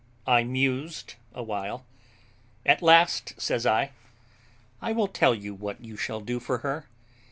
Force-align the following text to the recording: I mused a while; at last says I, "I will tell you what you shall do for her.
I 0.25 0.43
mused 0.43 1.13
a 1.31 1.43
while; 1.43 1.85
at 2.65 2.81
last 2.81 3.39
says 3.39 3.67
I, 3.67 3.91
"I 4.81 4.93
will 4.93 5.07
tell 5.07 5.35
you 5.35 5.53
what 5.53 5.79
you 5.85 5.95
shall 5.95 6.21
do 6.21 6.39
for 6.39 6.57
her. 6.65 6.87